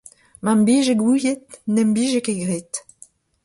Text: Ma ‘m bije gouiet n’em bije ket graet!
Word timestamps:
Ma 0.43 0.51
‘m 0.57 0.61
bije 0.67 0.93
gouiet 1.01 1.45
n’em 1.73 1.89
bije 1.95 2.19
ket 2.25 2.37
graet! 2.43 2.73